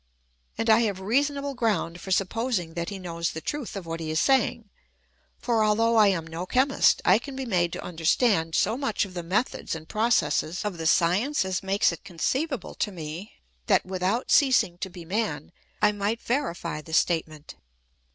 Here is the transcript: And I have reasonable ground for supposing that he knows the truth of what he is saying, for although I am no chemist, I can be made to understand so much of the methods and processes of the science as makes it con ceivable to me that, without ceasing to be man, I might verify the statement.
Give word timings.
And 0.57 0.67
I 0.67 0.79
have 0.79 0.99
reasonable 0.99 1.53
ground 1.53 2.01
for 2.01 2.09
supposing 2.09 2.73
that 2.73 2.89
he 2.89 2.97
knows 2.97 3.29
the 3.33 3.39
truth 3.39 3.75
of 3.75 3.85
what 3.85 3.99
he 3.99 4.09
is 4.09 4.19
saying, 4.19 4.67
for 5.37 5.63
although 5.63 5.95
I 5.95 6.07
am 6.07 6.25
no 6.25 6.47
chemist, 6.47 7.03
I 7.05 7.19
can 7.19 7.35
be 7.35 7.45
made 7.45 7.71
to 7.73 7.83
understand 7.83 8.55
so 8.55 8.75
much 8.77 9.05
of 9.05 9.13
the 9.13 9.21
methods 9.21 9.75
and 9.75 9.87
processes 9.87 10.65
of 10.65 10.79
the 10.79 10.87
science 10.87 11.45
as 11.45 11.61
makes 11.61 11.91
it 11.91 12.03
con 12.03 12.17
ceivable 12.17 12.75
to 12.79 12.91
me 12.91 13.33
that, 13.67 13.85
without 13.85 14.31
ceasing 14.31 14.79
to 14.79 14.89
be 14.89 15.05
man, 15.05 15.51
I 15.83 15.91
might 15.91 16.19
verify 16.19 16.81
the 16.81 16.93
statement. 16.93 17.53